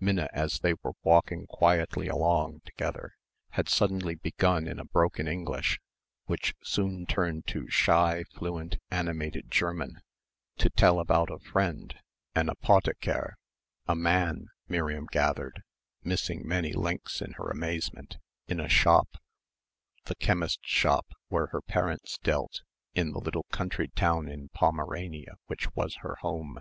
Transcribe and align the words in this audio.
Minna, 0.00 0.30
as 0.32 0.60
they 0.60 0.72
were 0.82 0.94
walking 1.02 1.44
quietly 1.46 2.08
along 2.08 2.62
together 2.64 3.18
had 3.50 3.68
suddenly 3.68 4.14
begun 4.14 4.66
in 4.66 4.78
a 4.78 4.84
broken 4.86 5.28
English 5.28 5.78
which 6.24 6.54
soon 6.64 7.04
turned 7.04 7.46
to 7.48 7.68
shy, 7.68 8.24
fluent, 8.34 8.78
animated 8.90 9.50
German, 9.50 10.00
to 10.56 10.70
tell 10.70 10.98
about 10.98 11.28
a 11.28 11.38
friend, 11.38 11.96
an 12.34 12.48
apotheker, 12.48 13.34
a 13.86 13.94
man, 13.94 14.48
Miriam 14.68 15.06
gathered 15.12 15.62
missing 16.02 16.48
many 16.48 16.72
links 16.72 17.20
in 17.20 17.32
her 17.32 17.50
amazement 17.50 18.16
in 18.48 18.60
a 18.60 18.70
shop, 18.70 19.10
the 20.06 20.14
chemist's 20.14 20.66
shop 20.66 21.08
where 21.28 21.48
her 21.48 21.60
parents 21.60 22.16
dealt, 22.22 22.62
in 22.94 23.12
the 23.12 23.18
little 23.20 23.44
country 23.52 23.88
town 23.88 24.30
in 24.30 24.48
Pomerania 24.48 25.34
which 25.44 25.68
was 25.76 25.96
her 25.96 26.16
home. 26.22 26.58